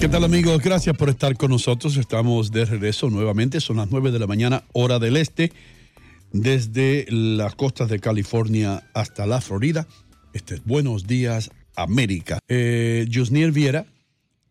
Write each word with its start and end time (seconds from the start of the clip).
¿Qué 0.00 0.08
tal 0.08 0.24
amigos? 0.24 0.62
Gracias 0.62 0.96
por 0.96 1.10
estar 1.10 1.36
con 1.36 1.50
nosotros. 1.50 1.98
Estamos 1.98 2.50
de 2.50 2.64
regreso 2.64 3.10
nuevamente. 3.10 3.60
Son 3.60 3.76
las 3.76 3.90
9 3.90 4.10
de 4.10 4.18
la 4.18 4.26
mañana, 4.26 4.64
hora 4.72 4.98
del 4.98 5.18
este, 5.18 5.52
desde 6.32 7.04
las 7.10 7.54
costas 7.54 7.90
de 7.90 7.98
California 7.98 8.82
hasta 8.94 9.26
la 9.26 9.42
Florida. 9.42 9.86
Este 10.32 10.54
es 10.54 10.64
Buenos 10.64 11.06
Días 11.06 11.50
América. 11.76 12.38
Eh, 12.48 13.04
Yusniel 13.10 13.52
Viera 13.52 13.84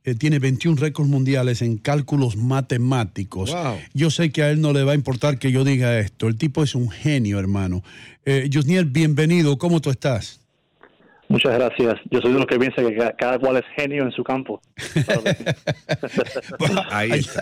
eh, 0.04 0.14
tiene 0.14 0.38
21 0.38 0.80
récords 0.80 1.10
mundiales 1.10 1.64
en 1.64 1.78
cálculos 1.78 2.38
matemáticos. 2.38 3.52
Wow. 3.52 3.78
Yo 3.96 4.12
sé 4.12 4.32
que 4.32 4.44
a 4.44 4.52
él 4.52 4.62
no 4.62 4.72
le 4.72 4.84
va 4.84 4.92
a 4.92 4.96
importar 4.96 5.40
que 5.40 5.52
yo 5.52 5.64
diga 5.64 5.98
esto. 5.98 6.28
El 6.28 6.38
tipo 6.38 6.62
es 6.62 6.76
un 6.76 6.92
genio, 6.92 7.40
hermano. 7.40 7.84
Eh, 8.24 8.46
Yusniel, 8.52 8.86
bienvenido. 8.86 9.58
¿Cómo 9.58 9.82
tú 9.82 9.90
estás? 9.90 10.39
Muchas 11.30 11.54
gracias. 11.54 11.96
Yo 12.10 12.22
soy 12.22 12.34
de 12.34 12.40
los 12.40 12.48
que 12.48 12.58
piensa 12.58 12.82
que 12.82 12.96
ca- 12.96 13.16
cada 13.16 13.38
cual 13.40 13.58
es 13.58 13.64
genio 13.76 14.04
en 14.04 14.12
su 14.12 14.24
campo. 14.24 14.62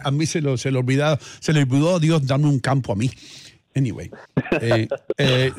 A 0.04 0.12
mí 0.12 0.26
se 0.26 0.42
lo, 0.42 0.58
se 0.58 0.72
le 0.72 0.80
olvidó, 0.80 1.18
se 1.40 1.54
le 1.54 1.62
olvidó 1.62 1.96
a 1.96 2.00
Dios 2.00 2.26
darme 2.26 2.48
un 2.48 2.60
campo 2.60 2.94
a 2.94 2.96
mí. 2.96 3.10
Anyway, 3.76 4.10
eh, 4.62 4.88
eh, 5.18 5.52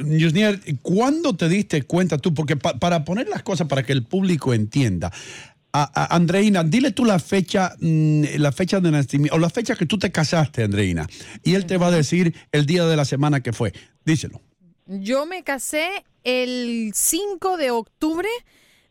¿cuándo 0.82 1.36
te 1.36 1.48
diste 1.48 1.82
cuenta 1.82 2.18
tú? 2.18 2.34
Porque 2.34 2.56
pa- 2.56 2.78
para 2.78 3.04
poner 3.04 3.28
las 3.28 3.42
cosas 3.42 3.68
para 3.68 3.82
que 3.84 3.92
el 3.92 4.04
público 4.04 4.52
entienda, 4.52 5.12
a, 5.72 5.82
a- 6.02 6.16
Andreina, 6.16 6.64
dile 6.64 6.90
tú 6.90 7.04
la 7.04 7.18
fecha, 7.20 7.74
mm, 7.80 8.24
la 8.38 8.50
fecha 8.52 8.80
de 8.80 8.90
nacimiento, 8.90 9.36
o 9.36 9.38
la 9.38 9.50
fecha 9.50 9.76
que 9.76 9.86
tú 9.86 9.98
te 9.98 10.10
casaste, 10.10 10.64
Andreina, 10.64 11.06
y 11.44 11.54
él 11.54 11.66
te 11.66 11.76
va 11.76 11.88
a 11.88 11.92
decir 11.92 12.34
el 12.50 12.66
día 12.66 12.84
de 12.86 12.96
la 12.96 13.04
semana 13.04 13.40
que 13.40 13.52
fue. 13.52 13.72
Díselo. 14.04 14.40
Yo 14.86 15.26
me 15.26 15.44
casé 15.44 15.86
el 16.24 16.92
5 16.94 17.56
de 17.56 17.70
octubre 17.70 18.28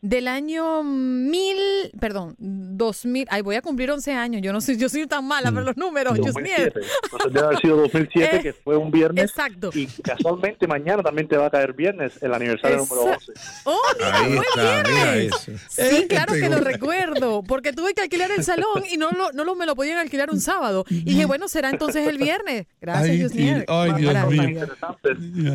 del 0.00 0.28
año 0.28 0.84
1000, 0.84 1.56
perdón, 1.98 2.36
2000. 2.38 3.26
Ay, 3.30 3.42
voy 3.42 3.56
a 3.56 3.62
cumplir 3.62 3.90
11 3.90 4.12
años. 4.12 4.42
Yo 4.42 4.52
no 4.52 4.60
soy, 4.60 4.76
yo 4.76 4.88
soy 4.88 5.06
tan 5.06 5.26
mala 5.26 5.50
para 5.50 5.64
los 5.66 5.76
números, 5.76 6.16
Yusniel. 6.18 6.72
2007. 6.72 6.80
Entonces 7.04 7.32
debe 7.32 7.46
haber 7.46 7.58
sido 7.60 7.76
2007, 7.78 8.36
Eh, 8.38 8.42
que 8.42 8.52
fue 8.52 8.76
un 8.76 8.90
viernes. 8.90 9.24
Exacto. 9.24 9.70
Y 9.74 9.86
casualmente 9.86 10.66
mañana 10.66 11.02
también 11.02 11.26
te 11.28 11.36
va 11.36 11.46
a 11.46 11.50
caer 11.50 11.72
viernes, 11.72 12.22
el 12.22 12.32
aniversario 12.32 12.76
número 12.78 13.02
11. 13.02 13.32
Oh, 13.64 13.78
mira, 13.98 14.18
Ahí 14.18 14.36
fue 14.36 14.44
está, 14.46 14.82
mira 14.90 15.12
viernes. 15.14 15.48
eso. 15.48 15.52
Sí, 15.68 15.96
Eh, 15.96 16.06
claro 16.08 16.34
que 16.34 16.48
lo 16.48 16.58
recuerdo, 16.60 17.42
porque 17.42 17.72
tuve 17.72 17.94
que 17.94 18.02
alquilar 18.02 18.30
el 18.30 18.44
salón 18.44 18.84
y 18.90 18.96
no 18.98 19.10
lo, 19.10 19.32
no 19.32 19.44
lo 19.44 19.54
me 19.56 19.66
lo 19.66 19.74
podían 19.74 19.98
alquilar 19.98 20.30
un 20.30 20.40
sábado. 20.40 20.84
Y 20.90 21.02
dije, 21.04 21.24
bueno, 21.26 21.48
será 21.48 21.70
entonces 21.70 22.06
el 22.06 22.18
viernes. 22.18 22.66
Gracias, 22.80 23.10
Ay, 23.10 23.18
Yusniel. 23.20 23.64
ay, 23.68 23.92
Dios 23.96 24.26
mío. 24.30 24.42
interesante 24.44 25.10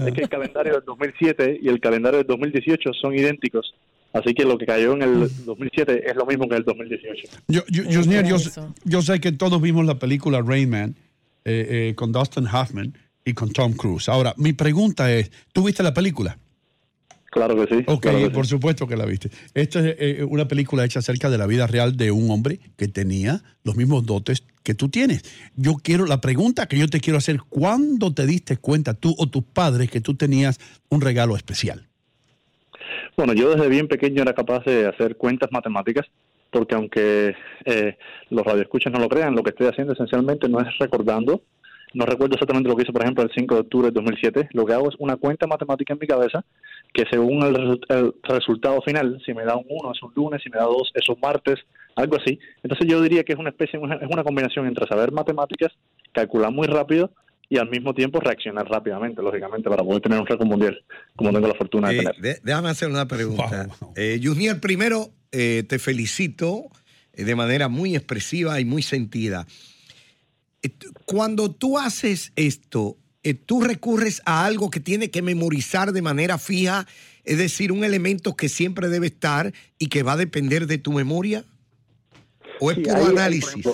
es 0.07 0.13
que 0.13 0.21
el 0.21 0.29
calendario 0.29 0.73
del 0.73 0.83
2007 0.85 1.59
y 1.61 1.69
el 1.69 1.79
calendario 1.79 2.17
del 2.19 2.27
2018 2.27 2.91
son 3.01 3.13
idénticos. 3.17 3.73
Así 4.13 4.35
que 4.35 4.45
lo 4.45 4.59
que 4.59 4.67
cayó 4.67 4.93
en 4.93 5.01
el 5.01 5.45
2007 5.45 6.09
es 6.09 6.15
lo 6.15 6.25
mismo 6.27 6.47
que 6.47 6.55
el 6.55 6.63
2018. 6.63 7.27
Yo, 7.47 7.61
yo, 7.67 7.83
Yusniel, 7.83 8.27
yo, 8.27 8.37
yo 8.85 9.01
sé 9.01 9.19
que 9.19 9.31
todos 9.31 9.59
vimos 9.59 9.85
la 9.85 9.97
película 9.97 10.41
Rain 10.41 10.69
Man 10.69 10.95
eh, 11.45 11.89
eh, 11.89 11.95
con 11.95 12.11
Dustin 12.11 12.45
Hoffman 12.45 12.95
y 13.25 13.33
con 13.33 13.51
Tom 13.51 13.73
Cruise. 13.73 14.07
Ahora, 14.09 14.35
mi 14.37 14.53
pregunta 14.53 15.11
es, 15.11 15.31
¿tú 15.51 15.63
viste 15.63 15.81
la 15.81 15.95
película? 15.95 16.37
Claro 17.31 17.55
que 17.55 17.75
sí. 17.75 17.83
Ok, 17.87 18.03
claro 18.03 18.19
que 18.19 18.29
por 18.29 18.45
supuesto 18.45 18.85
que 18.85 18.95
la 18.95 19.05
viste. 19.07 19.31
Esta 19.55 19.79
es 19.79 19.95
eh, 19.97 20.23
una 20.23 20.47
película 20.47 20.85
hecha 20.85 20.99
acerca 20.99 21.31
de 21.31 21.39
la 21.39 21.47
vida 21.47 21.65
real 21.65 21.97
de 21.97 22.11
un 22.11 22.29
hombre 22.29 22.59
que 22.77 22.87
tenía 22.87 23.43
los 23.63 23.75
mismos 23.75 24.05
dotes 24.05 24.43
que 24.61 24.75
tú 24.75 24.89
tienes. 24.89 25.23
Yo 25.55 25.73
quiero, 25.81 26.05
la 26.05 26.21
pregunta 26.21 26.67
que 26.67 26.77
yo 26.77 26.87
te 26.87 26.99
quiero 26.99 27.17
hacer, 27.17 27.39
¿cuándo 27.49 28.13
te 28.13 28.27
diste 28.27 28.57
cuenta 28.57 28.93
tú 28.93 29.15
o 29.17 29.27
tus 29.27 29.43
padres 29.43 29.89
que 29.89 30.01
tú 30.01 30.13
tenías 30.13 30.59
un 30.89 31.01
regalo 31.01 31.35
especial? 31.35 31.89
Bueno, 33.15 33.33
yo 33.33 33.51
desde 33.51 33.69
bien 33.69 33.87
pequeño 33.87 34.23
era 34.23 34.33
capaz 34.33 34.65
de 34.65 34.87
hacer 34.87 35.17
cuentas 35.17 35.51
matemáticas, 35.51 36.07
porque 36.49 36.73
aunque 36.73 37.35
eh, 37.65 37.97
los 38.29 38.45
radioescuchas 38.45 38.91
no 38.91 38.99
lo 38.99 39.09
crean, 39.09 39.35
lo 39.35 39.43
que 39.43 39.51
estoy 39.51 39.67
haciendo 39.67 39.93
esencialmente 39.93 40.49
no 40.49 40.59
es 40.59 40.67
recordando, 40.79 41.41
no 41.93 42.05
recuerdo 42.05 42.33
exactamente 42.33 42.69
lo 42.69 42.75
que 42.75 42.83
hice, 42.83 42.91
por 42.91 43.03
ejemplo, 43.03 43.23
el 43.23 43.31
5 43.35 43.53
de 43.53 43.61
octubre 43.61 43.87
de 43.89 43.93
2007, 43.93 44.49
lo 44.53 44.65
que 44.65 44.73
hago 44.73 44.89
es 44.89 44.95
una 44.97 45.15
cuenta 45.15 45.45
matemática 45.45 45.93
en 45.93 45.99
mi 45.99 46.07
cabeza, 46.07 46.43
que 46.91 47.05
según 47.11 47.43
el, 47.43 47.79
el 47.89 48.13
resultado 48.23 48.81
final, 48.81 49.21
si 49.23 49.33
me 49.35 49.45
da 49.45 49.55
un 49.55 49.65
1 49.67 49.91
es 49.91 50.01
un 50.01 50.11
lunes, 50.15 50.41
si 50.41 50.49
me 50.49 50.57
da 50.57 50.65
2 50.65 50.91
es 50.95 51.07
un 51.07 51.19
martes, 51.21 51.59
algo 51.95 52.17
así. 52.17 52.39
Entonces 52.63 52.87
yo 52.87 52.99
diría 52.99 53.23
que 53.23 53.33
es 53.33 53.39
una 53.39 53.49
especie, 53.49 53.79
es 53.79 54.09
una 54.09 54.23
combinación 54.23 54.65
entre 54.65 54.87
saber 54.87 55.11
matemáticas, 55.11 55.71
calcular 56.13 56.51
muy 56.51 56.65
rápido 56.65 57.11
y 57.49 57.57
al 57.57 57.69
mismo 57.69 57.93
tiempo 57.93 58.19
reaccionar 58.19 58.67
rápidamente, 58.67 59.21
lógicamente, 59.21 59.69
para 59.69 59.83
poder 59.83 60.01
tener 60.01 60.19
un 60.19 60.25
récord 60.25 60.47
mundial, 60.47 60.83
como 61.15 61.31
tengo 61.31 61.47
la 61.47 61.53
fortuna 61.55 61.89
de 61.89 61.95
Eh, 61.95 61.97
tener. 61.99 62.15
de- 62.21 62.39
déjame 62.43 62.69
hacer 62.69 62.89
una 62.89 63.07
pregunta. 63.07 63.67
Eh, 63.95 64.17
Yusniel, 64.21 64.59
primero 64.59 65.11
eh, 65.31 65.63
te 65.67 65.79
felicito 65.79 66.65
eh, 67.13 67.23
de 67.25 67.35
manera 67.35 67.67
muy 67.69 67.95
expresiva 67.95 68.59
y 68.59 68.65
muy 68.65 68.81
sentida. 68.81 69.45
Eh, 70.61 70.69
Cuando 71.05 71.51
tú 71.51 71.77
haces 71.77 72.31
esto, 72.35 72.97
eh, 73.23 73.33
tú 73.33 73.61
recurres 73.61 74.21
a 74.25 74.45
algo 74.45 74.69
que 74.69 74.79
tiene 74.79 75.09
que 75.11 75.21
memorizar 75.21 75.91
de 75.91 76.01
manera 76.01 76.37
fija, 76.37 76.87
es 77.23 77.37
decir, 77.37 77.71
un 77.71 77.83
elemento 77.83 78.35
que 78.35 78.49
siempre 78.49 78.89
debe 78.89 79.07
estar 79.07 79.53
y 79.79 79.87
que 79.87 80.03
va 80.03 80.13
a 80.13 80.17
depender 80.17 80.65
de 80.67 80.77
tu 80.77 80.91
memoria. 80.91 81.43
¿O 82.59 82.69
es 82.71 82.77
Sí, 82.77 82.83
puro 82.83 83.05
análisis? 83.07 83.65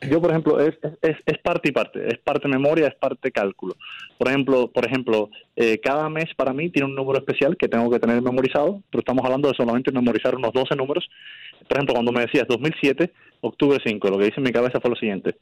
Yo, 0.00 0.20
por 0.20 0.30
ejemplo, 0.30 0.60
es, 0.60 0.78
es, 1.02 1.16
es 1.26 1.38
parte 1.38 1.70
y 1.70 1.72
parte. 1.72 2.06
Es 2.06 2.18
parte 2.18 2.46
memoria, 2.46 2.86
es 2.86 2.94
parte 2.94 3.32
cálculo. 3.32 3.76
Por 4.16 4.28
ejemplo, 4.28 4.70
por 4.70 4.86
ejemplo 4.86 5.30
eh, 5.56 5.78
cada 5.78 6.08
mes 6.08 6.26
para 6.36 6.52
mí 6.52 6.70
tiene 6.70 6.86
un 6.86 6.94
número 6.94 7.18
especial 7.18 7.56
que 7.56 7.68
tengo 7.68 7.90
que 7.90 7.98
tener 7.98 8.22
memorizado, 8.22 8.82
pero 8.90 9.00
estamos 9.00 9.24
hablando 9.24 9.48
de 9.48 9.54
solamente 9.54 9.90
memorizar 9.90 10.36
unos 10.36 10.52
12 10.52 10.76
números. 10.76 11.08
Por 11.66 11.76
ejemplo, 11.76 11.94
cuando 11.94 12.12
me 12.12 12.20
decías 12.20 12.46
2007, 12.48 13.12
octubre 13.40 13.78
5, 13.84 14.08
lo 14.08 14.18
que 14.18 14.26
dice 14.26 14.36
en 14.38 14.44
mi 14.44 14.52
cabeza 14.52 14.80
fue 14.80 14.90
lo 14.90 14.96
siguiente. 14.96 15.36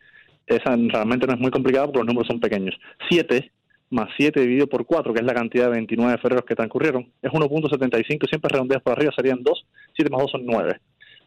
Esa 0.47 0.76
realmente 0.76 1.26
no 1.26 1.35
es 1.35 1.41
muy 1.41 1.50
complicada 1.50 1.87
porque 1.87 1.99
los 1.99 2.06
números 2.06 2.29
son 2.29 2.41
pequeños. 2.41 2.75
7 3.09 3.50
más 3.91 4.09
7 4.17 4.41
dividido 4.41 4.67
por 4.67 4.87
4, 4.87 5.12
que 5.12 5.20
es 5.20 5.26
la 5.26 5.35
cantidad 5.35 5.67
de 5.67 5.73
29 5.73 6.19
febrero 6.19 6.44
que 6.44 6.56
transcurrieron, 6.56 7.12
es 7.23 7.31
1.75, 7.31 8.29
siempre 8.29 8.50
redondeas 8.52 8.82
por 8.82 8.94
arriba 8.94 9.12
serían 9.14 9.43
2, 9.43 9.67
7 9.94 10.11
más 10.11 10.23
2 10.23 10.31
son 10.32 10.47
9 10.47 10.81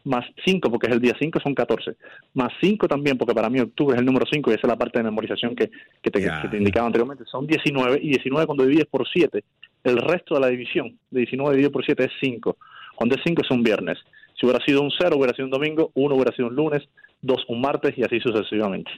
más 0.04 0.24
5, 0.44 0.70
porque 0.70 0.86
es 0.88 0.94
el 0.94 1.00
día 1.00 1.14
5, 1.18 1.40
son 1.40 1.54
14. 1.54 1.96
Más 2.34 2.52
5 2.60 2.88
también, 2.88 3.18
porque 3.18 3.34
para 3.34 3.50
mí 3.50 3.60
octubre 3.60 3.94
es 3.94 4.00
el 4.00 4.06
número 4.06 4.26
5 4.30 4.50
y 4.50 4.54
esa 4.54 4.66
es 4.66 4.68
la 4.68 4.76
parte 4.76 4.98
de 4.98 5.04
memorización 5.04 5.54
que, 5.54 5.70
que, 6.02 6.10
te, 6.10 6.20
que 6.20 6.48
te 6.50 6.56
indicaba 6.56 6.86
anteriormente. 6.86 7.24
Son 7.26 7.46
19 7.46 7.98
y 8.02 8.08
19 8.08 8.46
cuando 8.46 8.64
divides 8.64 8.86
por 8.86 9.06
7, 9.06 9.44
el 9.84 9.96
resto 9.98 10.34
de 10.34 10.40
la 10.40 10.48
división 10.48 10.98
de 11.10 11.20
19 11.20 11.52
dividido 11.52 11.72
por 11.72 11.84
7 11.84 12.04
es 12.04 12.10
5. 12.20 12.56
Cuando 12.94 13.14
es 13.14 13.22
5 13.24 13.42
es 13.42 13.50
un 13.50 13.62
viernes. 13.62 13.98
Si 14.38 14.46
hubiera 14.46 14.64
sido 14.64 14.82
un 14.82 14.90
0, 14.98 15.16
hubiera 15.16 15.34
sido 15.34 15.46
un 15.46 15.50
domingo, 15.50 15.90
1 15.94 16.14
hubiera 16.14 16.34
sido 16.34 16.48
un 16.48 16.56
lunes, 16.56 16.82
2 17.22 17.44
un 17.48 17.60
martes 17.60 17.96
y 17.96 18.02
así 18.02 18.20
sucesivamente. 18.20 18.90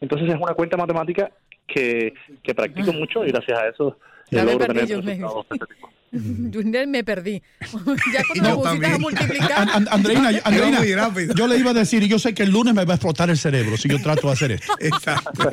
Entonces 0.00 0.28
es 0.28 0.36
una 0.36 0.54
cuenta 0.54 0.76
matemática 0.76 1.30
que, 1.66 2.14
que 2.42 2.54
practico 2.54 2.92
mucho 2.92 3.24
y 3.24 3.28
gracias 3.30 3.58
a 3.58 3.68
eso 3.68 3.98
Ya 4.30 4.44
me 4.44 4.52
logro 4.52 4.66
tener 4.66 4.86
yo, 4.86 5.00
resultados 5.00 5.46
me 6.12 7.04
perdí. 7.04 7.42
ya 8.12 8.22
cuando 8.40 8.50
me 8.50 8.56
pusiste 8.56 8.86
a 8.86 8.98
multiplicar. 8.98 9.52
An- 9.52 9.68
An- 9.70 9.88
Andreina, 9.90 10.32
yo- 10.32 10.40
Andreina, 10.44 10.78
muy 10.80 10.94
rápido. 10.94 11.34
yo 11.34 11.46
le 11.46 11.56
iba 11.58 11.70
a 11.70 11.74
decir, 11.74 12.02
y 12.02 12.08
yo 12.08 12.18
sé 12.18 12.34
que 12.34 12.42
el 12.44 12.50
lunes 12.50 12.74
me 12.74 12.84
va 12.84 12.92
a 12.94 12.96
explotar 12.96 13.30
el 13.30 13.36
cerebro 13.36 13.76
si 13.76 13.88
yo 13.88 14.00
trato 14.02 14.26
de 14.28 14.32
hacer 14.32 14.52
esto. 14.52 14.72
Exacto. 14.80 15.50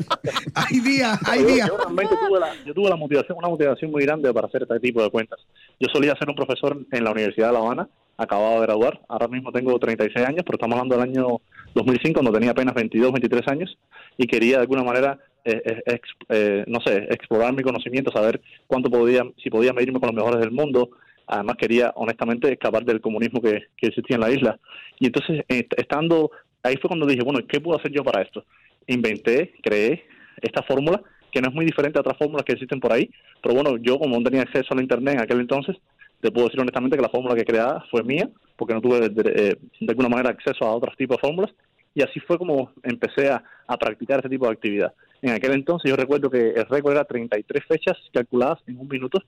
Hay 0.53 0.79
días, 0.79 1.19
hay 1.27 1.41
Yo- 1.41 1.47
días. 1.47 1.67
Yo, 1.67 1.77
realmente 1.77 2.15
tuve, 2.27 2.39
la, 2.39 2.47
yo 2.65 2.73
tuve 2.73 2.89
la 2.89 2.95
motivación, 2.95 3.37
una 3.37 3.49
motivación 3.49 3.91
muy 3.91 4.03
grande 4.05 4.33
para 4.33 4.47
hacer 4.47 4.63
este 4.63 4.79
tipo 4.79 5.01
de 5.03 5.09
cuentas. 5.09 5.39
Yo 5.79 5.87
solía 5.91 6.15
ser 6.17 6.29
un 6.29 6.35
profesor 6.35 6.77
en 6.91 7.03
la 7.03 7.11
Universidad 7.11 7.47
de 7.47 7.53
La 7.53 7.59
Habana, 7.59 7.87
acabado 8.17 8.55
de 8.55 8.61
graduar. 8.61 9.01
Ahora 9.09 9.27
mismo 9.27 9.51
tengo 9.51 9.77
36 9.77 10.25
años, 10.25 10.43
pero 10.45 10.55
estamos 10.55 10.77
hablando 10.79 10.95
del 10.97 11.09
año 11.09 11.41
2005, 11.73 12.13
cuando 12.13 12.31
tenía 12.31 12.51
apenas 12.51 12.73
22, 12.73 13.11
23 13.11 13.47
años, 13.49 13.77
y 14.17 14.25
quería 14.27 14.55
de 14.57 14.61
alguna 14.61 14.83
manera, 14.83 15.19
eh, 15.45 15.81
eh, 15.85 15.99
eh, 16.29 16.63
no 16.67 16.81
sé, 16.81 17.07
explorar 17.09 17.53
mi 17.53 17.63
conocimiento, 17.63 18.11
saber 18.11 18.41
cuánto 18.67 18.89
podía, 18.89 19.23
si 19.41 19.49
podía 19.49 19.73
medirme 19.73 19.99
con 19.99 20.07
los 20.07 20.15
mejores 20.15 20.41
del 20.41 20.51
mundo. 20.51 20.89
Además 21.27 21.55
quería, 21.57 21.91
honestamente, 21.95 22.51
escapar 22.51 22.83
del 22.83 23.01
comunismo 23.01 23.41
que, 23.41 23.63
que 23.77 23.87
existía 23.87 24.15
en 24.15 24.21
la 24.21 24.31
isla. 24.31 24.59
Y 24.99 25.07
entonces, 25.07 25.43
eh, 25.49 25.67
estando 25.77 26.31
ahí 26.63 26.77
fue 26.77 26.89
cuando 26.89 27.05
dije, 27.05 27.23
bueno, 27.23 27.39
¿qué 27.47 27.59
puedo 27.59 27.79
hacer 27.79 27.91
yo 27.91 28.03
para 28.03 28.21
esto? 28.21 28.43
Inventé, 28.87 29.53
creé 29.61 30.03
esta 30.41 30.61
fórmula 30.63 31.01
que 31.31 31.41
no 31.41 31.49
es 31.49 31.53
muy 31.53 31.65
diferente 31.65 31.99
a 31.99 32.01
otras 32.01 32.17
fórmulas 32.17 32.45
que 32.45 32.53
existen 32.53 32.79
por 32.79 32.93
ahí, 32.93 33.09
pero 33.43 33.55
bueno, 33.55 33.77
yo 33.77 33.99
como 33.99 34.17
no 34.17 34.23
tenía 34.23 34.43
acceso 34.43 34.73
al 34.73 34.81
internet 34.81 35.15
en 35.15 35.21
aquel 35.21 35.41
entonces, 35.41 35.75
te 36.21 36.31
puedo 36.31 36.47
decir 36.47 36.61
honestamente 36.61 36.95
que 36.95 37.01
la 37.01 37.09
fórmula 37.09 37.35
que 37.35 37.43
creada 37.43 37.83
fue 37.91 38.03
mía, 38.03 38.29
porque 38.55 38.73
no 38.73 38.81
tuve 38.81 39.09
de, 39.09 39.21
eh, 39.35 39.55
de 39.81 39.91
alguna 39.91 40.07
manera 40.07 40.29
acceso 40.29 40.63
a 40.63 40.73
otros 40.73 40.95
tipos 40.95 41.17
de 41.17 41.27
fórmulas, 41.27 41.51
y 41.93 42.03
así 42.03 42.19
fue 42.21 42.37
como 42.37 42.71
empecé 42.83 43.29
a, 43.29 43.43
a 43.67 43.77
practicar 43.77 44.19
ese 44.19 44.29
tipo 44.29 44.45
de 44.45 44.53
actividad. 44.53 44.93
En 45.25 45.31
aquel 45.31 45.53
entonces 45.53 45.89
yo 45.89 45.95
recuerdo 45.95 46.29
que 46.29 46.49
el 46.51 46.67
récord 46.67 46.93
era 46.93 47.03
33 47.03 47.65
fechas 47.65 47.97
calculadas 48.13 48.59
en 48.67 48.77
un 48.79 48.87
minuto, 48.87 49.23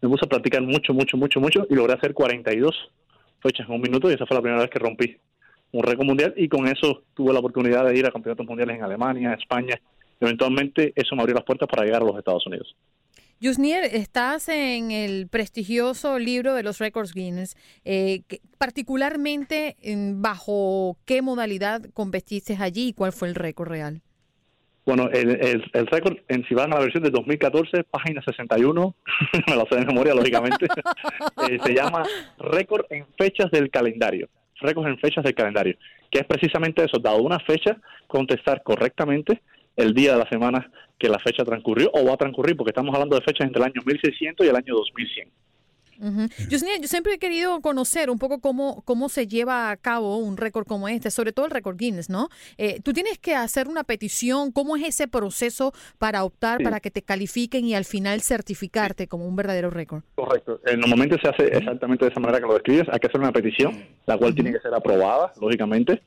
me 0.00 0.08
puse 0.08 0.24
a 0.24 0.28
practicar 0.28 0.62
mucho, 0.62 0.94
mucho, 0.94 1.16
mucho, 1.16 1.40
mucho, 1.40 1.66
y 1.68 1.74
logré 1.74 1.94
hacer 1.94 2.14
42 2.14 2.72
fechas 3.42 3.66
en 3.68 3.74
un 3.74 3.80
minuto, 3.80 4.08
y 4.08 4.14
esa 4.14 4.26
fue 4.26 4.36
la 4.36 4.42
primera 4.42 4.62
vez 4.62 4.70
que 4.70 4.78
rompí 4.78 5.16
un 5.72 5.82
récord 5.82 6.06
mundial, 6.06 6.34
y 6.36 6.48
con 6.48 6.68
eso 6.68 7.02
tuve 7.14 7.32
la 7.32 7.40
oportunidad 7.40 7.84
de 7.84 7.98
ir 7.98 8.06
a 8.06 8.12
campeonatos 8.12 8.46
mundiales 8.46 8.76
en 8.76 8.84
Alemania, 8.84 9.34
España, 9.34 9.80
eventualmente 10.20 10.92
eso 10.94 11.16
me 11.16 11.22
abrió 11.22 11.34
las 11.34 11.44
puertas 11.44 11.68
para 11.68 11.84
llegar 11.84 12.02
a 12.02 12.04
los 12.04 12.16
Estados 12.16 12.46
Unidos. 12.46 12.76
Yusnier, 13.40 13.82
estás 13.84 14.48
en 14.48 14.92
el 14.92 15.26
prestigioso 15.26 16.20
libro 16.20 16.54
de 16.54 16.62
los 16.62 16.78
récords 16.78 17.12
Guinness. 17.12 17.56
Eh, 17.84 18.22
particularmente, 18.56 19.76
en- 19.82 20.22
¿bajo 20.22 20.96
qué 21.06 21.22
modalidad 21.22 21.82
competiste 21.92 22.56
allí 22.60 22.88
y 22.88 22.92
cuál 22.92 23.12
fue 23.12 23.26
el 23.28 23.34
récord 23.34 23.68
real? 23.68 24.02
Bueno, 24.90 25.08
el, 25.12 25.70
el, 25.72 25.86
récord, 25.86 26.16
en 26.26 26.44
si 26.48 26.54
van 26.56 26.72
a 26.72 26.74
la 26.74 26.80
versión 26.80 27.04
de 27.04 27.10
2014, 27.10 27.84
página 27.84 28.20
61, 28.22 28.96
me 29.46 29.54
lo 29.54 29.64
sé 29.70 29.76
de 29.76 29.86
memoria, 29.86 30.14
lógicamente, 30.14 30.66
eh, 31.48 31.58
se 31.64 31.72
llama 31.72 32.02
récord 32.38 32.86
en 32.90 33.06
fechas 33.16 33.52
del 33.52 33.70
calendario. 33.70 34.28
Récord 34.60 34.88
en 34.88 34.98
fechas 34.98 35.22
del 35.22 35.36
calendario, 35.36 35.76
que 36.10 36.18
es 36.18 36.26
precisamente 36.26 36.84
eso, 36.84 36.98
dado 36.98 37.22
una 37.22 37.38
fecha, 37.38 37.76
contestar 38.08 38.64
correctamente 38.64 39.40
el 39.76 39.94
día 39.94 40.14
de 40.14 40.18
la 40.18 40.28
semana 40.28 40.68
que 40.98 41.08
la 41.08 41.20
fecha 41.20 41.44
transcurrió 41.44 41.88
o 41.94 42.04
va 42.04 42.14
a 42.14 42.16
transcurrir, 42.16 42.56
porque 42.56 42.70
estamos 42.70 42.92
hablando 42.92 43.14
de 43.14 43.22
fechas 43.22 43.46
entre 43.46 43.62
el 43.62 43.66
año 43.66 43.82
1600 43.86 44.44
y 44.44 44.50
el 44.50 44.56
año 44.56 44.74
2100. 44.74 45.28
Yusnier, 46.48 46.80
yo 46.80 46.88
siempre 46.88 47.14
he 47.14 47.18
querido 47.18 47.60
conocer 47.60 48.10
un 48.10 48.18
poco 48.18 48.40
cómo, 48.40 48.82
cómo 48.84 49.08
se 49.08 49.26
lleva 49.26 49.70
a 49.70 49.76
cabo 49.76 50.16
un 50.16 50.36
récord 50.36 50.66
como 50.66 50.88
este, 50.88 51.10
sobre 51.10 51.32
todo 51.32 51.46
el 51.46 51.50
récord 51.50 51.76
Guinness, 51.76 52.08
¿no? 52.08 52.28
Eh, 52.58 52.80
tú 52.82 52.92
tienes 52.92 53.18
que 53.18 53.34
hacer 53.34 53.68
una 53.68 53.84
petición, 53.84 54.52
¿cómo 54.52 54.76
es 54.76 54.84
ese 54.86 55.08
proceso 55.08 55.72
para 55.98 56.24
optar, 56.24 56.58
Sí. 56.58 56.64
para 56.64 56.80
que 56.80 56.90
te 56.90 57.02
califiquen 57.02 57.64
y 57.64 57.74
al 57.74 57.84
final 57.84 58.20
certificarte 58.22 59.06
como 59.08 59.26
un 59.26 59.36
verdadero 59.36 59.70
récord? 59.70 60.02
Correcto. 60.14 60.60
Normalmente 60.78 61.16
se 61.22 61.28
hace 61.28 61.44
exactamente 61.56 62.04
de 62.04 62.10
esa 62.10 62.20
manera 62.20 62.40
que 62.40 62.46
lo 62.46 62.54
describes. 62.54 62.88
Hay 62.90 62.98
que 62.98 63.06
hacer 63.06 63.20
una 63.20 63.32
petición, 63.32 63.84
la 64.06 64.16
cual 64.18 64.34
tiene 64.34 64.52
que 64.52 64.60
ser 64.60 64.74
aprobada, 64.74 65.32
lógicamente. 65.40 66.02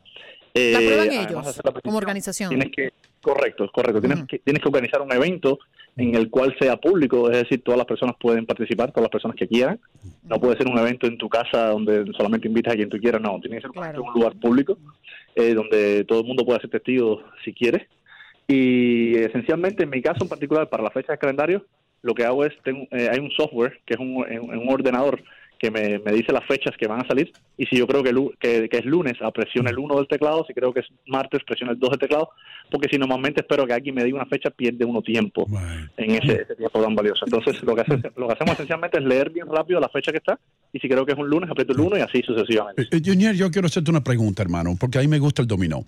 Eh, 0.53 0.71
La 0.71 0.79
de 0.79 1.21
ellos 1.23 1.61
la 1.63 1.71
como 1.81 1.97
organización. 1.97 2.50
Tienes 2.50 2.71
que, 2.71 2.94
correcto, 3.21 3.69
correcto. 3.73 4.00
Tienes, 4.00 4.25
que, 4.25 4.39
tienes 4.39 4.61
que 4.61 4.69
organizar 4.69 5.01
un 5.01 5.11
evento 5.11 5.59
en 5.95 6.15
el 6.15 6.29
cual 6.29 6.55
sea 6.59 6.77
público, 6.77 7.29
es 7.29 7.44
decir, 7.44 7.63
todas 7.63 7.77
las 7.77 7.88
personas 7.88 8.15
pueden 8.19 8.45
participar, 8.45 8.91
todas 8.91 9.03
las 9.03 9.11
personas 9.11 9.35
que 9.35 9.47
quieran. 9.47 9.79
No 10.23 10.39
puede 10.39 10.57
ser 10.57 10.67
un 10.67 10.77
evento 10.77 11.07
en 11.07 11.17
tu 11.17 11.29
casa 11.29 11.67
donde 11.67 12.05
solamente 12.15 12.47
invitas 12.47 12.73
a 12.73 12.75
quien 12.75 12.89
tú 12.89 12.97
quieras, 13.00 13.21
no. 13.21 13.39
Tiene 13.39 13.57
que 13.57 13.61
ser 13.61 14.00
un 14.00 14.13
lugar 14.13 14.35
público 14.35 14.77
eh, 15.35 15.53
donde 15.53 16.03
todo 16.05 16.21
el 16.21 16.27
mundo 16.27 16.45
pueda 16.45 16.59
ser 16.59 16.69
testigo 16.69 17.23
si 17.44 17.53
quiere. 17.53 17.88
Y 18.47 19.15
esencialmente, 19.15 19.83
en 19.83 19.89
mi 19.89 20.01
caso 20.01 20.24
en 20.24 20.29
particular, 20.29 20.69
para 20.69 20.83
la 20.83 20.91
fecha 20.91 21.13
del 21.13 21.19
calendario, 21.19 21.65
lo 22.01 22.13
que 22.13 22.25
hago 22.25 22.45
es, 22.45 22.53
tengo, 22.63 22.86
eh, 22.91 23.10
hay 23.12 23.19
un 23.19 23.31
software 23.31 23.79
que 23.86 23.93
es 23.93 24.00
un 24.00 24.69
ordenador 24.69 25.24
que 25.63 25.72
me, 25.72 25.98
me 26.00 26.12
dice 26.12 26.34
las 26.34 26.46
fechas 26.46 26.75
que 26.77 26.88
van 26.88 27.00
a 27.00 27.08
salir 27.08 27.32
y 27.58 27.65
si 27.67 27.77
yo 27.77 27.88
creo 27.88 28.03
que, 28.03 28.12
lu- 28.12 28.34
que, 28.38 28.67
que 28.67 28.77
es 28.79 28.86
lunes, 28.86 29.13
ah, 29.22 29.32
presiono 29.32 29.70
el 29.70 29.79
1 29.79 29.96
del 29.96 30.08
teclado, 30.10 30.43
si 30.46 30.53
creo 30.53 30.74
que 30.74 30.82
es 30.82 30.88
martes, 31.08 31.41
presiono 31.48 31.72
el 31.72 31.79
2 31.79 31.91
del 31.91 32.00
teclado, 32.00 32.29
porque 32.70 32.89
si 32.91 32.98
normalmente 32.98 33.39
espero 33.41 33.65
que 33.65 33.72
alguien 33.72 33.96
me 33.96 34.03
diga 34.03 34.17
una 34.17 34.25
fecha, 34.25 34.50
pierde 34.50 34.84
uno 34.84 35.01
tiempo 35.01 35.46
en 35.96 36.12
ese, 36.12 36.41
ese 36.41 36.55
tiempo 36.55 36.82
tan 36.82 36.93
valioso. 36.96 37.24
Entonces, 37.25 37.63
lo 37.63 37.74
que, 37.75 37.82
hace- 37.82 38.01
lo 38.17 38.27
que 38.27 38.34
hacemos 38.34 38.53
esencialmente 38.55 38.98
es 39.00 39.05
leer 39.05 39.29
bien 39.29 39.48
rápido 39.48 39.79
la 39.79 39.88
fecha 39.88 40.12
que 40.12 40.17
está 40.17 40.38
y 40.74 40.79
si 40.79 40.89
creo 40.89 41.05
que 41.05 41.13
es 41.13 41.17
un 41.17 41.29
lunes, 41.29 41.50
aprieto 41.50 41.72
el 41.72 41.79
1 41.79 41.98
y 41.98 42.01
así 42.01 42.22
sucesivamente. 42.24 42.84
Eh, 42.91 43.01
Junior, 43.03 43.34
yo 43.34 43.50
quiero 43.50 43.67
hacerte 43.67 43.89
una 43.89 44.03
pregunta, 44.03 44.41
hermano, 44.43 44.75
porque 44.77 44.98
a 44.98 45.01
mí 45.01 45.08
me 45.08 45.20
gusta 45.20 45.41
el 45.41 45.48
dominó. 45.48 45.86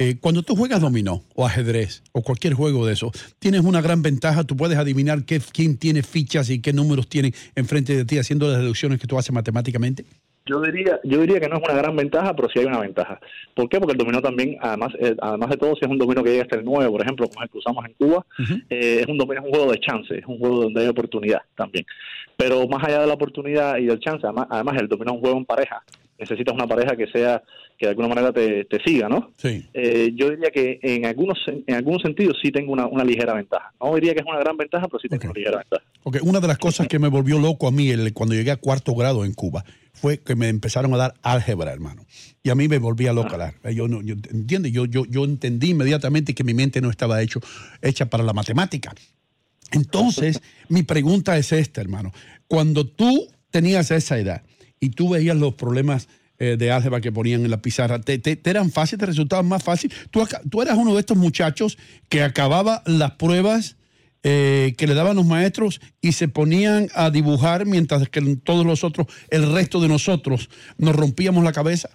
Eh, 0.00 0.16
cuando 0.20 0.44
tú 0.44 0.54
juegas 0.54 0.80
dominó 0.80 1.22
o 1.34 1.44
ajedrez 1.44 2.04
o 2.12 2.22
cualquier 2.22 2.54
juego 2.54 2.86
de 2.86 2.92
eso, 2.92 3.10
tienes 3.40 3.62
una 3.62 3.80
gran 3.80 4.00
ventaja. 4.00 4.44
Tú 4.44 4.56
puedes 4.56 4.78
adivinar 4.78 5.24
qué, 5.24 5.40
quién 5.52 5.76
tiene 5.76 6.04
fichas 6.04 6.50
y 6.50 6.62
qué 6.62 6.72
números 6.72 7.08
tienen 7.08 7.32
enfrente 7.56 7.96
de 7.96 8.04
ti 8.04 8.16
haciendo 8.16 8.46
las 8.46 8.58
deducciones 8.58 9.00
que 9.00 9.08
tú 9.08 9.18
haces 9.18 9.32
matemáticamente. 9.32 10.04
Yo 10.46 10.60
diría, 10.60 11.00
yo 11.02 11.20
diría 11.20 11.40
que 11.40 11.48
no 11.48 11.56
es 11.56 11.62
una 11.62 11.76
gran 11.76 11.96
ventaja, 11.96 12.34
pero 12.34 12.48
sí 12.48 12.60
hay 12.60 12.66
una 12.66 12.78
ventaja. 12.78 13.20
¿Por 13.54 13.68
qué? 13.68 13.78
Porque 13.78 13.92
el 13.92 13.98
dominó 13.98 14.22
también, 14.22 14.56
además, 14.60 14.92
eh, 15.00 15.14
además 15.20 15.50
de 15.50 15.56
todo, 15.56 15.74
si 15.74 15.84
es 15.84 15.90
un 15.90 15.98
dominó 15.98 16.22
que 16.22 16.30
llega 16.30 16.44
hasta 16.44 16.56
el 16.56 16.64
9, 16.64 16.90
por 16.90 17.02
ejemplo, 17.02 17.28
como 17.28 17.42
el 17.42 17.50
que 17.50 17.58
usamos 17.58 17.84
en 17.84 17.92
Cuba, 17.94 18.24
eh, 18.70 19.00
es 19.00 19.06
un 19.08 19.18
dominó, 19.18 19.40
es 19.40 19.46
un 19.46 19.52
juego 19.52 19.72
de 19.72 19.80
chance, 19.80 20.16
es 20.16 20.24
un 20.26 20.38
juego 20.38 20.62
donde 20.62 20.80
hay 20.80 20.86
oportunidad 20.86 21.42
también. 21.54 21.84
Pero 22.36 22.66
más 22.68 22.82
allá 22.84 23.00
de 23.00 23.08
la 23.08 23.14
oportunidad 23.14 23.76
y 23.76 23.86
del 23.86 23.98
chance, 23.98 24.24
además, 24.24 24.46
además 24.48 24.76
el 24.80 24.88
dominó 24.88 25.10
es 25.10 25.16
un 25.16 25.20
juego 25.22 25.38
en 25.38 25.44
pareja. 25.44 25.82
Necesitas 26.18 26.52
una 26.54 26.66
pareja 26.66 26.96
que 26.96 27.06
sea, 27.06 27.42
que 27.78 27.86
de 27.86 27.90
alguna 27.90 28.08
manera 28.08 28.32
te, 28.32 28.64
te 28.64 28.82
siga, 28.84 29.08
¿no? 29.08 29.30
Sí. 29.36 29.64
Eh, 29.72 30.10
yo 30.14 30.30
diría 30.30 30.50
que 30.50 30.80
en 30.82 31.06
algunos 31.06 31.38
en 31.46 31.74
algunos 31.74 32.02
sentidos 32.02 32.36
sí 32.42 32.50
tengo 32.50 32.72
una, 32.72 32.86
una 32.86 33.04
ligera 33.04 33.34
ventaja. 33.34 33.72
No 33.80 33.94
diría 33.94 34.14
que 34.14 34.20
es 34.20 34.26
una 34.26 34.40
gran 34.40 34.56
ventaja, 34.56 34.88
pero 34.88 34.98
sí 34.98 35.08
tengo 35.08 35.24
una 35.26 35.32
ligera 35.34 35.58
ventaja. 35.58 35.82
Porque 36.02 36.18
una 36.22 36.40
de 36.40 36.48
las 36.48 36.58
cosas 36.58 36.88
que 36.88 36.98
me 36.98 37.06
volvió 37.08 37.38
loco 37.38 37.68
a 37.68 37.70
mí 37.70 37.90
el- 37.90 38.12
cuando 38.12 38.34
llegué 38.34 38.50
a 38.50 38.56
cuarto 38.56 38.94
grado 38.96 39.24
en 39.24 39.32
Cuba 39.34 39.64
fue 39.92 40.18
que 40.18 40.34
me 40.34 40.48
empezaron 40.48 40.92
a 40.94 40.96
dar 40.96 41.14
álgebra, 41.22 41.72
hermano. 41.72 42.04
Y 42.42 42.50
a 42.50 42.54
mí 42.56 42.66
me 42.68 42.78
volvía 42.78 43.12
loca. 43.12 43.36
la- 43.36 43.70
Yo 43.72 43.86
no, 43.86 44.02
yo, 44.02 44.14
¿entiendes? 44.32 44.72
Yo, 44.72 44.86
yo, 44.86 45.04
yo 45.06 45.24
entendí 45.24 45.70
inmediatamente 45.70 46.34
que 46.34 46.42
mi 46.44 46.54
mente 46.54 46.80
no 46.80 46.90
estaba 46.90 47.22
hecho, 47.22 47.40
hecha 47.82 48.06
para 48.06 48.24
la 48.24 48.32
matemática. 48.32 48.92
Entonces, 49.70 50.40
mi 50.68 50.82
pregunta 50.82 51.36
es 51.36 51.52
esta, 51.52 51.80
hermano. 51.80 52.12
Cuando 52.46 52.86
tú 52.86 53.28
tenías 53.50 53.90
esa 53.90 54.18
edad 54.18 54.42
y 54.80 54.90
tú 54.90 55.10
veías 55.10 55.36
los 55.36 55.54
problemas 55.54 56.08
eh, 56.38 56.56
de 56.58 56.70
álgebra 56.70 57.00
que 57.00 57.10
ponían 57.10 57.44
en 57.44 57.50
la 57.50 57.60
pizarra, 57.60 58.00
¿te, 58.00 58.18
te- 58.18 58.36
te 58.36 58.50
eran 58.50 58.70
fáciles, 58.70 59.00
te 59.00 59.06
resultaban 59.06 59.46
más 59.46 59.62
fácil? 59.64 59.92
¿Tú, 60.10 60.24
tú 60.50 60.62
eras 60.62 60.76
uno 60.78 60.94
de 60.94 61.00
estos 61.00 61.16
muchachos 61.16 61.76
que 62.08 62.22
acababa 62.22 62.82
las 62.86 63.12
pruebas 63.12 63.76
eh, 64.22 64.74
que 64.78 64.86
le 64.86 64.94
daban 64.94 65.16
los 65.16 65.26
maestros 65.26 65.80
y 66.00 66.12
se 66.12 66.28
ponían 66.28 66.88
a 66.94 67.10
dibujar 67.10 67.66
mientras 67.66 68.08
que 68.08 68.20
todos 68.44 68.64
los 68.66 68.84
otros, 68.84 69.06
el 69.30 69.52
resto 69.52 69.80
de 69.80 69.88
nosotros, 69.88 70.48
nos 70.76 70.94
rompíamos 70.94 71.42
la 71.44 71.52
cabeza. 71.52 71.88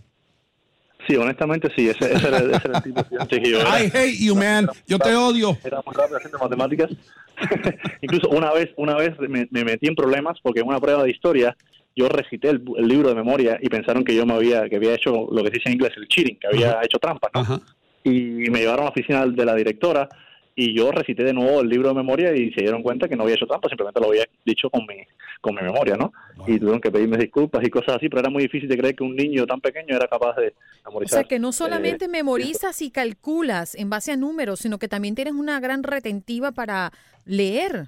Sí, 1.08 1.18
honestamente 1.18 1.70
sí, 1.76 1.90
ese, 1.90 2.14
ese 2.14 2.28
era, 2.30 2.38
ese 2.38 2.62
era 2.68 2.78
el 2.78 2.84
tipo 2.84 2.96
de 2.96 3.02
estudiante 3.02 3.42
que 3.42 3.50
yo 3.52 3.60
era. 3.60 3.84
I 3.84 3.92
hate 3.94 4.18
you, 4.26 4.36
man. 4.36 4.68
Yo 4.88 4.98
te 5.00 5.14
odio. 5.14 5.58
Era 5.64 5.82
muy 5.86 5.94
rápido 5.94 6.18
haciendo 6.18 6.40
matemáticas. 6.40 6.92
Incluso 8.02 8.30
una 8.30 8.54
vez, 8.54 8.70
una 8.78 8.96
vez 8.96 9.12
me, 9.20 9.48
me 9.52 9.66
metí 9.66 9.88
en 9.88 9.96
problemas 9.96 10.38
porque 10.42 10.62
en 10.62 10.68
una 10.68 10.80
prueba 10.80 11.04
de 11.04 11.12
historia 11.12 11.58
yo 11.96 12.10
recité 12.10 12.50
el, 12.50 12.64
el 12.78 12.88
libro 12.88 13.10
de 13.10 13.16
memoria 13.16 13.58
y 13.62 13.70
pensaron 13.70 14.04
que 14.04 14.16
yo 14.16 14.26
me 14.26 14.34
había, 14.34 14.68
que 14.70 14.78
había 14.78 14.96
hecho 14.96 15.28
lo 15.32 15.44
que 15.44 15.50
se 15.50 15.56
dice 15.58 15.70
en 15.70 15.74
inglés 15.74 15.92
el 15.98 16.08
cheating, 16.08 16.38
que 16.40 16.48
había 16.48 16.80
hecho 16.84 16.98
trampa. 17.00 17.30
¿no? 17.34 17.62
Y 18.04 18.50
me 18.50 18.60
llevaron 18.60 18.82
a 18.82 18.86
la 18.86 18.90
oficina 18.92 19.26
de 19.26 19.46
la 19.46 19.56
directora 19.56 20.10
y 20.56 20.76
yo 20.76 20.92
recité 20.92 21.24
de 21.24 21.34
nuevo 21.34 21.62
el 21.62 21.70
libro 21.70 21.90
de 21.90 21.96
memoria 21.96 22.36
y 22.36 22.52
se 22.54 22.62
dieron 22.62 22.84
cuenta 22.84 23.08
que 23.08 23.16
no 23.16 23.24
había 23.24 23.36
hecho 23.36 23.48
trampa, 23.48 23.70
simplemente 23.70 24.00
lo 24.00 24.10
había 24.10 24.26
dicho 24.46 24.70
con 24.70 24.86
mi, 24.86 24.98
con 25.42 25.56
mi 25.56 25.62
memoria, 25.64 25.96
¿no? 25.96 26.14
Y 26.46 26.60
tuvieron 26.60 26.80
que 26.80 26.92
pedirme 26.92 27.18
disculpas 27.18 27.64
y 27.66 27.70
cosas 27.72 27.96
así, 27.98 28.08
pero 28.10 28.20
era 28.20 28.30
muy 28.30 28.44
difícil 28.44 28.70
de 28.70 28.78
creer 28.78 28.96
que 28.96 29.04
un 29.04 29.16
niño 29.16 29.48
tan 29.48 29.62
pequeño 29.62 29.96
era 29.96 30.08
capaz 30.08 30.36
de 30.36 30.54
O 30.84 30.90
memorizar. 30.90 31.20
sea, 31.22 31.28
que 31.28 31.40
no 31.40 31.50
eh, 31.50 31.54
solamente 31.54 32.08
memorizas 32.08 32.82
y 32.84 32.92
calculas 32.92 33.74
en 33.74 33.90
base 33.90 34.12
a 34.12 34.18
números, 34.18 34.60
sino 34.60 34.78
que 34.78 34.88
también 34.88 35.16
tienes 35.16 35.34
una 35.34 35.60
gran 35.60 35.82
retentiva 35.82 36.52
para 36.52 36.92
leer. 37.26 37.86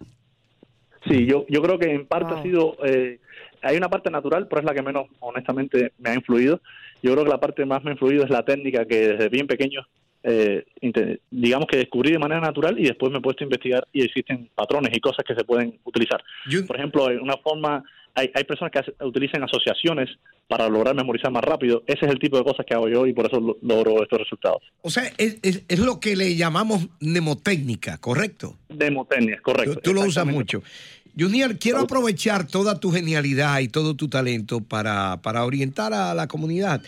Sí, 1.07 1.27
yo, 1.27 1.45
yo 1.47 1.61
creo 1.61 1.77
que 1.77 1.91
en 1.91 2.07
parte 2.07 2.33
ha 2.33 2.41
sido, 2.41 2.77
eh, 2.83 3.19
hay 3.61 3.77
una 3.77 3.89
parte 3.89 4.09
natural, 4.09 4.47
pero 4.47 4.59
es 4.61 4.65
la 4.65 4.73
que 4.73 4.81
menos 4.81 5.07
honestamente 5.19 5.91
me 5.99 6.09
ha 6.11 6.15
influido. 6.15 6.61
Yo 7.01 7.11
creo 7.13 7.23
que 7.23 7.29
la 7.29 7.39
parte 7.39 7.65
más 7.65 7.83
me 7.83 7.91
ha 7.91 7.93
influido 7.93 8.23
es 8.23 8.29
la 8.29 8.43
técnica 8.43 8.85
que 8.85 9.09
desde 9.09 9.29
bien 9.29 9.47
pequeño, 9.47 9.81
eh, 10.23 10.65
digamos 11.29 11.67
que 11.67 11.77
descubrí 11.77 12.11
de 12.11 12.19
manera 12.19 12.41
natural 12.41 12.79
y 12.79 12.83
después 12.85 13.11
me 13.11 13.19
he 13.19 13.21
puesto 13.21 13.43
a 13.43 13.45
investigar 13.45 13.87
y 13.93 14.03
existen 14.03 14.49
patrones 14.55 14.91
y 14.95 14.99
cosas 14.99 15.23
que 15.25 15.35
se 15.35 15.43
pueden 15.43 15.77
utilizar. 15.83 16.23
Por 16.65 16.75
ejemplo, 16.77 17.11
en 17.11 17.19
una 17.21 17.37
forma, 17.37 17.83
hay, 18.15 18.31
hay 18.33 18.43
personas 18.43 18.71
que 18.71 19.03
utilizan 19.05 19.43
asociaciones 19.43 20.09
para 20.47 20.67
lograr 20.69 20.95
memorizar 20.95 21.31
más 21.31 21.43
rápido. 21.43 21.83
Ese 21.85 22.05
es 22.05 22.11
el 22.11 22.17
tipo 22.19 22.37
de 22.37 22.43
cosas 22.43 22.65
que 22.65 22.73
hago 22.73 22.87
yo 22.89 23.05
y 23.05 23.13
por 23.13 23.27
eso 23.27 23.39
lo- 23.39 23.57
logro 23.61 24.01
estos 24.01 24.19
resultados. 24.19 24.61
O 24.81 24.89
sea, 24.89 25.03
es, 25.17 25.37
es- 25.43 25.63
es 25.67 25.79
lo 25.79 25.99
que 25.99 26.15
le 26.15 26.35
llamamos 26.35 26.87
mnemotécnica, 27.01 27.97
¿correcto? 27.99 28.55
Demotecnia, 28.69 29.39
correcto. 29.41 29.75
Tú, 29.75 29.81
tú 29.81 29.93
lo 29.93 30.01
usas 30.01 30.25
mucho. 30.25 30.63
Junior, 31.17 31.57
quiero 31.57 31.79
aprovechar 31.79 32.45
toda 32.45 32.79
tu 32.79 32.91
genialidad 32.91 33.59
y 33.59 33.67
todo 33.67 33.95
tu 33.95 34.09
talento 34.09 34.61
para, 34.61 35.21
para 35.21 35.45
orientar 35.45 35.93
a 35.93 36.13
la 36.13 36.27
comunidad. 36.27 36.81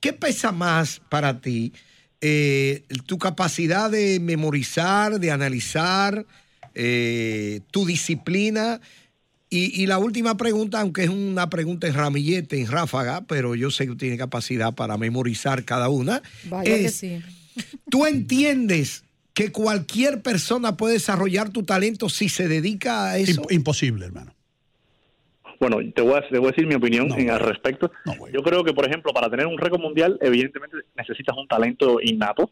¿Qué 0.00 0.12
pesa 0.12 0.52
más 0.52 1.00
para 1.08 1.40
ti? 1.40 1.72
Eh, 2.20 2.82
tu 3.06 3.18
capacidad 3.18 3.90
de 3.90 4.18
memorizar, 4.20 5.20
de 5.20 5.30
analizar, 5.30 6.26
eh, 6.74 7.60
tu 7.70 7.86
disciplina. 7.86 8.80
Y, 9.50 9.82
y 9.82 9.86
la 9.86 9.98
última 9.98 10.36
pregunta, 10.36 10.80
aunque 10.80 11.04
es 11.04 11.10
una 11.10 11.48
pregunta 11.48 11.86
en 11.86 11.94
ramillete, 11.94 12.60
en 12.60 12.66
ráfaga, 12.66 13.22
pero 13.22 13.54
yo 13.54 13.70
sé 13.70 13.86
que 13.86 13.94
tiene 13.94 14.18
capacidad 14.18 14.74
para 14.74 14.98
memorizar 14.98 15.64
cada 15.64 15.88
una. 15.88 16.22
Vaya 16.44 16.64
que 16.64 16.84
es, 16.86 16.96
sí. 16.96 17.22
¿Tú 17.90 18.06
entiendes 18.06 19.04
que 19.38 19.52
cualquier 19.52 20.20
persona 20.20 20.76
puede 20.76 20.94
desarrollar 20.94 21.50
tu 21.50 21.62
talento 21.62 22.08
si 22.08 22.28
se 22.28 22.48
dedica 22.48 23.10
a 23.12 23.18
eso? 23.18 23.42
Imp- 23.42 23.52
imposible, 23.52 24.06
hermano. 24.06 24.32
Bueno, 25.60 25.78
te 25.94 26.02
voy 26.02 26.14
a, 26.14 26.28
te 26.28 26.38
voy 26.38 26.48
a 26.48 26.50
decir 26.50 26.66
mi 26.66 26.74
opinión 26.74 27.10
en 27.18 27.30
al 27.30 27.40
respecto. 27.40 27.90
Yo 28.32 28.42
creo 28.42 28.62
que, 28.64 28.72
por 28.72 28.86
ejemplo, 28.86 29.12
para 29.12 29.28
tener 29.28 29.46
un 29.46 29.58
récord 29.58 29.80
mundial, 29.80 30.18
evidentemente 30.22 30.76
necesitas 30.96 31.36
un 31.36 31.46
talento 31.48 31.98
innato. 32.02 32.50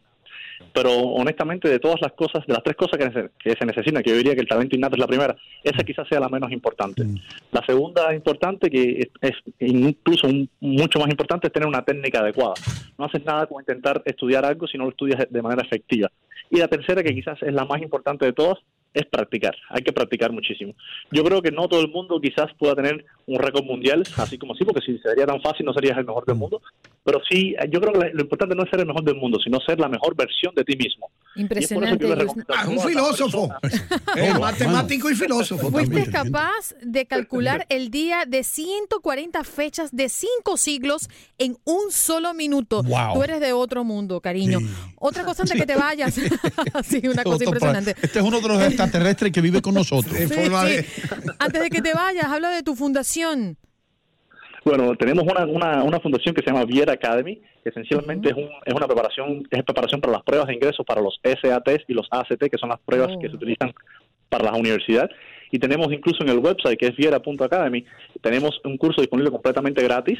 Pero 0.73 0.91
honestamente, 0.91 1.69
de 1.69 1.77
todas 1.79 2.01
las 2.01 2.13
cosas, 2.13 2.45
de 2.47 2.53
las 2.53 2.63
tres 2.63 2.75
cosas 2.75 2.97
que, 2.97 3.05
nece- 3.05 3.29
que 3.37 3.51
se 3.57 3.63
necesitan, 3.65 4.01
que 4.01 4.09
yo 4.09 4.17
diría 4.17 4.33
que 4.33 4.41
el 4.41 4.47
talento 4.47 4.75
innato 4.75 4.95
es 4.95 4.99
la 4.99 5.05
primera, 5.07 5.35
esa 5.63 5.83
quizás 5.83 6.07
sea 6.09 6.19
la 6.19 6.29
menos 6.29 6.51
importante. 6.51 7.03
La 7.51 7.63
segunda 7.65 8.11
importante, 8.13 8.67
que 8.69 9.01
es, 9.01 9.07
es 9.21 9.33
incluso 9.59 10.25
un- 10.27 10.49
mucho 10.59 10.97
más 10.99 11.09
importante, 11.09 11.47
es 11.47 11.53
tener 11.53 11.67
una 11.67 11.83
técnica 11.85 12.19
adecuada. 12.21 12.55
No 12.97 13.05
haces 13.05 13.23
nada 13.23 13.45
con 13.45 13.61
intentar 13.61 14.01
estudiar 14.05 14.45
algo 14.45 14.65
si 14.67 14.77
no 14.79 14.85
lo 14.85 14.89
estudias 14.89 15.27
de 15.29 15.41
manera 15.43 15.61
efectiva. 15.61 16.09
Y 16.49 16.57
la 16.57 16.67
tercera, 16.67 17.03
que 17.03 17.13
quizás 17.13 17.41
es 17.41 17.53
la 17.53 17.65
más 17.65 17.81
importante 17.81 18.25
de 18.25 18.33
todas, 18.33 18.57
es 18.99 19.05
practicar. 19.05 19.55
Hay 19.69 19.81
que 19.83 19.91
practicar 19.93 20.31
muchísimo. 20.31 20.73
Yo 21.11 21.23
creo 21.23 21.41
que 21.41 21.51
no 21.51 21.67
todo 21.67 21.81
el 21.81 21.89
mundo 21.89 22.19
quizás 22.21 22.47
pueda 22.57 22.75
tener 22.75 23.05
un 23.25 23.39
récord 23.39 23.63
mundial, 23.65 24.03
así 24.17 24.37
como 24.37 24.53
así, 24.53 24.63
porque 24.63 24.81
si 24.85 24.97
sería 24.99 25.25
tan 25.25 25.41
fácil 25.41 25.65
no 25.65 25.73
serías 25.73 25.97
el 25.97 26.05
mejor 26.05 26.25
del 26.25 26.35
mundo. 26.35 26.61
Pero 27.03 27.19
sí, 27.29 27.55
yo 27.71 27.79
creo 27.79 27.93
que 27.93 28.09
lo 28.13 28.21
importante 28.21 28.55
no 28.55 28.63
es 28.63 28.69
ser 28.69 28.81
el 28.81 28.85
mejor 28.85 29.03
del 29.03 29.15
mundo, 29.15 29.39
sino 29.43 29.59
ser 29.61 29.79
la 29.79 29.87
mejor 29.87 30.15
versión 30.15 30.53
de 30.55 30.63
ti 30.63 30.75
mismo. 30.75 31.09
Impresionante. 31.35 31.63
Y 31.63 31.67
es 31.67 31.69
por 31.73 31.83
eso 31.87 31.97
que 31.97 32.03
yo 32.03 32.09
le 32.09 32.15
Dios- 32.15 32.35
recomiendo 32.35 32.53
a 32.53 32.61
Ah, 32.61 32.67
un 32.69 32.79
filósofo. 32.89 33.49
Eh, 34.15 34.33
matemático 34.39 35.09
y 35.09 35.15
filósofo. 35.15 35.69
Fuiste 35.71 35.95
también. 36.05 36.11
capaz 36.33 36.73
de 36.81 37.05
calcular 37.05 37.65
el 37.69 37.89
día 37.91 38.25
de 38.27 38.43
140 38.43 39.43
fechas 39.43 39.95
de 39.95 40.09
cinco 40.09 40.57
siglos 40.57 41.09
en 41.37 41.57
un 41.65 41.91
solo 41.91 42.33
minuto. 42.33 42.83
Wow. 42.83 43.13
Tú 43.13 43.23
eres 43.23 43.39
de 43.39 43.53
otro 43.53 43.83
mundo, 43.83 44.19
cariño. 44.21 44.59
Otra 44.97 45.23
cosa 45.23 45.43
antes 45.43 45.55
de 45.55 45.61
que 45.65 45.67
te 45.73 45.79
vayas. 45.79 46.13
sí, 46.83 47.01
una 47.07 47.23
cosa 47.23 47.43
impresionante. 47.45 47.91
Este 48.01 48.19
es 48.19 48.25
uno 48.25 48.39
de 48.41 48.47
los 48.47 48.61
extraterrestres 48.87 49.31
que 49.31 49.41
vive 49.41 49.61
con 49.61 49.73
nosotros. 49.73 50.15
Sí, 50.15 50.27
sí. 50.27 50.51
Antes 51.39 51.61
de 51.61 51.69
que 51.69 51.81
te 51.81 51.93
vayas, 51.93 52.25
habla 52.25 52.49
de 52.49 52.63
tu 52.63 52.75
fundación. 52.75 53.57
Bueno, 54.67 54.95
tenemos 54.97 55.23
una, 55.23 55.45
una, 55.45 55.83
una 55.83 55.99
fundación 56.01 56.35
que 56.35 56.41
se 56.41 56.47
llama 56.47 56.65
Viera 56.65 56.91
Academy, 56.91 57.39
que 57.63 57.69
esencialmente 57.69 58.29
es, 58.29 58.35
un, 58.35 58.49
es 58.65 58.73
una 58.73 58.85
preparación, 58.85 59.47
es 59.49 59.63
preparación 59.63 60.01
para 60.01 60.13
las 60.13 60.23
pruebas 60.23 60.47
de 60.47 60.55
ingreso 60.55 60.83
para 60.83 60.99
los 60.99 61.19
SATs 61.23 61.85
y 61.87 61.93
los 61.93 62.07
ACT, 62.11 62.49
que 62.51 62.57
son 62.57 62.69
las 62.69 62.79
pruebas 62.79 63.15
que 63.21 63.29
se 63.29 63.35
utilizan 63.35 63.73
para 64.27 64.43
las 64.43 64.59
universidades. 64.59 65.15
Y 65.51 65.59
tenemos 65.59 65.93
incluso 65.93 66.21
en 66.23 66.29
el 66.29 66.39
website, 66.39 66.77
que 66.77 66.87
es 66.87 66.95
viera.academy, 66.97 67.85
tenemos 68.21 68.59
un 68.65 68.77
curso 68.77 68.99
disponible 68.99 69.31
completamente 69.31 69.81
gratis 69.81 70.19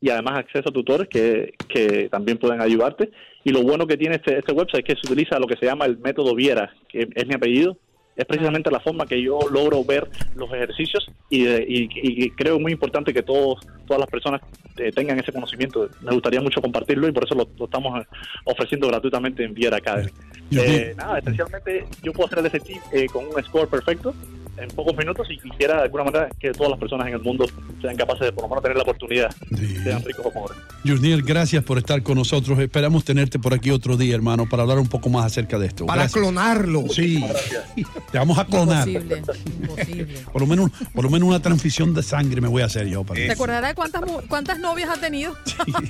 y 0.00 0.10
además 0.10 0.38
acceso 0.38 0.70
a 0.70 0.72
tutores 0.72 1.08
que, 1.08 1.54
que 1.68 2.08
también 2.08 2.38
pueden 2.38 2.60
ayudarte. 2.60 3.12
Y 3.44 3.50
lo 3.50 3.62
bueno 3.62 3.86
que 3.86 3.96
tiene 3.96 4.16
este, 4.16 4.38
este 4.38 4.52
website 4.52 4.84
es 4.88 4.94
que 4.94 5.00
se 5.00 5.12
utiliza 5.12 5.38
lo 5.38 5.46
que 5.46 5.56
se 5.56 5.66
llama 5.66 5.84
el 5.86 5.98
método 5.98 6.34
Viera, 6.34 6.74
que 6.88 7.08
es 7.14 7.26
mi 7.28 7.34
apellido, 7.34 7.78
es 8.16 8.24
precisamente 8.26 8.70
la 8.70 8.80
forma 8.80 9.06
que 9.06 9.20
yo 9.22 9.38
logro 9.50 9.84
ver 9.84 10.08
los 10.36 10.48
ejercicios 10.52 11.10
y, 11.30 11.46
eh, 11.46 11.64
y- 11.68 11.88
y 12.24 12.30
creo 12.30 12.58
muy 12.60 12.72
importante 12.72 13.12
que 13.12 13.22
todos 13.22 13.58
todas 13.86 14.00
las 14.00 14.08
personas 14.08 14.40
eh, 14.78 14.90
tengan 14.92 15.18
ese 15.18 15.30
conocimiento. 15.32 15.88
Me 16.00 16.12
gustaría 16.12 16.40
mucho 16.40 16.60
compartirlo 16.62 17.06
y 17.08 17.12
por 17.12 17.24
eso 17.24 17.34
lo, 17.34 17.46
lo 17.58 17.64
estamos 17.66 18.00
eh, 18.00 18.06
ofreciendo 18.44 18.88
gratuitamente 18.88 19.44
en 19.44 19.52
Viera 19.54 19.76
Academy. 19.76 20.10
Eh, 20.52 20.94
nada, 20.96 21.18
esencialmente 21.18 21.84
yo 22.02 22.12
puedo 22.12 22.26
hacer 22.26 22.38
el 22.38 22.50
SAT 22.50 22.70
eh, 22.92 23.06
con 23.12 23.24
un 23.26 23.42
score 23.44 23.68
perfecto 23.68 24.14
en 24.56 24.68
pocos 24.70 24.96
minutos 24.96 25.26
y 25.30 25.38
quisiera 25.38 25.76
de 25.76 25.82
alguna 25.82 26.04
manera 26.04 26.28
que 26.38 26.52
todas 26.52 26.70
las 26.70 26.78
personas 26.78 27.08
en 27.08 27.14
el 27.14 27.20
mundo 27.22 27.46
sean 27.80 27.96
capaces 27.96 28.26
de 28.26 28.32
por 28.32 28.44
lo 28.44 28.48
menos 28.48 28.62
tener 28.62 28.76
la 28.76 28.82
oportunidad, 28.82 29.34
sean 29.82 30.04
ricos 30.04 30.26
o 30.26 30.30
pobres. 30.32 30.58
Junior, 30.84 31.22
gracias 31.22 31.64
por 31.64 31.78
estar 31.78 32.02
con 32.02 32.16
nosotros. 32.16 32.58
Esperamos 32.58 33.04
tenerte 33.04 33.38
por 33.38 33.54
aquí 33.54 33.70
otro 33.70 33.96
día, 33.96 34.14
hermano, 34.14 34.48
para 34.48 34.62
hablar 34.62 34.78
un 34.78 34.86
poco 34.86 35.08
más 35.08 35.26
acerca 35.26 35.58
de 35.58 35.66
esto. 35.66 35.86
Para 35.86 36.02
Gracias. 36.02 36.22
clonarlo. 36.22 36.88
Sí. 36.88 37.24
Te 38.12 38.18
vamos 38.18 38.38
a 38.38 38.44
clonar. 38.44 38.88
Imposible, 38.88 39.22
imposible. 39.62 40.18
Por 40.32 40.42
lo 40.42 40.46
menos, 40.46 40.70
por 40.94 41.04
lo 41.04 41.10
menos 41.10 41.28
una 41.28 41.40
transfusión 41.40 41.94
de 41.94 42.02
sangre 42.02 42.40
me 42.40 42.48
voy 42.48 42.62
a 42.62 42.66
hacer 42.66 42.86
yo. 42.86 43.02
Para 43.04 43.20
¿Te 43.20 43.32
acordarás 43.32 43.70
de 43.70 43.74
cuántas, 43.74 44.02
cuántas 44.28 44.58
novias 44.58 44.90
ha 44.90 45.00
tenido? 45.00 45.34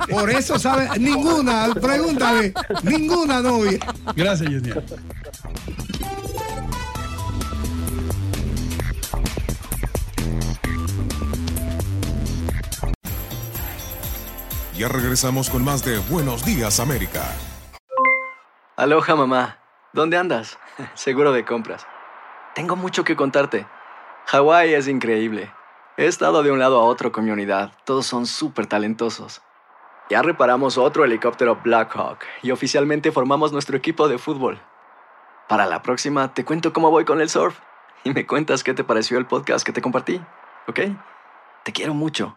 Por 0.08 0.30
eso, 0.30 0.58
¿sabes? 0.58 0.98
Ninguna, 0.98 1.74
pregúntale, 1.74 2.54
ninguna 2.82 3.40
novia. 3.40 3.78
Gracias, 4.14 4.48
Junior. 4.48 4.82
Ya 14.76 14.88
regresamos 14.88 15.50
con 15.50 15.64
más 15.64 15.84
de 15.84 15.98
Buenos 16.10 16.44
Días 16.44 16.80
América. 16.80 17.22
Aloha 18.76 19.14
mamá, 19.14 19.58
¿dónde 19.92 20.16
andas? 20.16 20.58
Seguro 20.94 21.30
de 21.30 21.44
compras. 21.44 21.86
Tengo 22.56 22.74
mucho 22.74 23.04
que 23.04 23.14
contarte. 23.14 23.66
Hawái 24.26 24.74
es 24.74 24.88
increíble. 24.88 25.52
He 25.96 26.06
estado 26.06 26.42
de 26.42 26.50
un 26.50 26.58
lado 26.58 26.80
a 26.80 26.84
otro 26.84 27.12
con 27.12 27.24
mi 27.24 27.30
unidad. 27.30 27.70
Todos 27.84 28.06
son 28.06 28.26
súper 28.26 28.66
talentosos. 28.66 29.42
Ya 30.10 30.22
reparamos 30.22 30.76
otro 30.76 31.04
helicóptero 31.04 31.60
Blackhawk 31.62 32.18
y 32.42 32.50
oficialmente 32.50 33.12
formamos 33.12 33.52
nuestro 33.52 33.76
equipo 33.76 34.08
de 34.08 34.18
fútbol. 34.18 34.60
Para 35.48 35.66
la 35.66 35.82
próxima 35.82 36.34
te 36.34 36.44
cuento 36.44 36.72
cómo 36.72 36.90
voy 36.90 37.04
con 37.04 37.20
el 37.20 37.28
surf 37.28 37.60
y 38.02 38.12
me 38.12 38.26
cuentas 38.26 38.64
qué 38.64 38.74
te 38.74 38.82
pareció 38.82 39.18
el 39.18 39.26
podcast 39.26 39.64
que 39.64 39.72
te 39.72 39.80
compartí, 39.80 40.20
¿ok? 40.66 40.80
Te 41.62 41.72
quiero 41.72 41.94
mucho. 41.94 42.36